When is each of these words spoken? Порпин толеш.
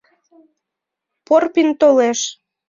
Порпин 1.25 1.69
толеш. 1.81 2.19